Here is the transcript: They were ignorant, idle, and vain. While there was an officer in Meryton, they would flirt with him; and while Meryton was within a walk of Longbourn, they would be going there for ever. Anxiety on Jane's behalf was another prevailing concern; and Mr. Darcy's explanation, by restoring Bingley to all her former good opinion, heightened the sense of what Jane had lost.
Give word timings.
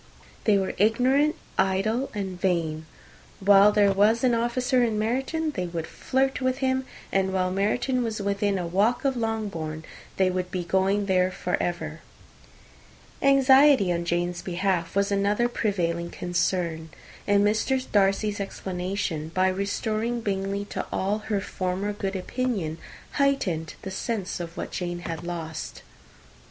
They 0.45 0.57
were 0.57 0.73
ignorant, 0.79 1.35
idle, 1.59 2.09
and 2.15 2.41
vain. 2.41 2.87
While 3.39 3.71
there 3.71 3.91
was 3.91 4.23
an 4.23 4.33
officer 4.33 4.83
in 4.83 4.97
Meryton, 4.97 5.51
they 5.51 5.67
would 5.67 5.85
flirt 5.85 6.41
with 6.41 6.57
him; 6.57 6.87
and 7.11 7.31
while 7.31 7.51
Meryton 7.51 8.01
was 8.03 8.19
within 8.19 8.57
a 8.57 8.65
walk 8.65 9.05
of 9.05 9.15
Longbourn, 9.15 9.83
they 10.17 10.31
would 10.31 10.49
be 10.49 10.63
going 10.63 11.05
there 11.05 11.29
for 11.29 11.55
ever. 11.61 11.99
Anxiety 13.21 13.93
on 13.93 14.03
Jane's 14.03 14.41
behalf 14.41 14.95
was 14.95 15.11
another 15.11 15.47
prevailing 15.47 16.09
concern; 16.09 16.89
and 17.27 17.45
Mr. 17.45 17.79
Darcy's 17.91 18.39
explanation, 18.39 19.29
by 19.35 19.49
restoring 19.49 20.21
Bingley 20.21 20.65
to 20.71 20.83
all 20.91 21.19
her 21.19 21.39
former 21.41 21.93
good 21.93 22.15
opinion, 22.15 22.79
heightened 23.11 23.75
the 23.83 23.91
sense 23.91 24.39
of 24.39 24.57
what 24.57 24.71
Jane 24.71 25.01
had 25.01 25.21
lost. 25.23 25.83